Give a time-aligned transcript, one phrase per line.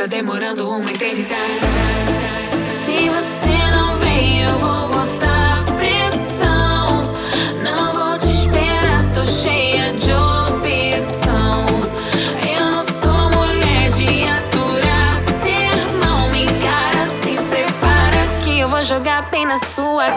[0.00, 1.60] tá demorando uma eternidade.
[2.72, 7.14] Se você não vem, eu vou botar pressão.
[7.62, 11.66] Não vou te esperar, tô cheia de opção.
[12.58, 16.30] Eu não sou mulher de aturar sermão.
[16.30, 20.12] Me encara, se prepara que eu vou jogar bem na sua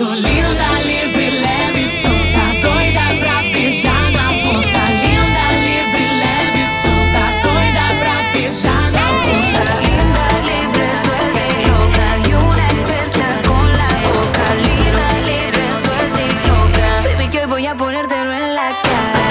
[0.00, 4.82] Linda, livre, leve, solta, doida pra beijar na boca.
[5.02, 9.62] Linda, livre, leve, solta, doida pra beijar na boca.
[9.84, 12.06] Linda, livre, suelta y loca.
[12.26, 14.54] Y una experta con la boca.
[14.62, 19.21] Linda, livre, suelta y toca, Baby, que voy a ponértelo en la cara.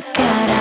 [0.00, 0.53] cara.